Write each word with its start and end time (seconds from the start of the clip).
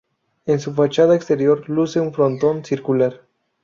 En 0.47 0.59
su 0.59 0.73
fachada 0.73 1.15
exterior 1.15 1.69
luce 1.69 1.99
un 1.99 2.11
frontón 2.11 2.65
circular. 2.65 3.21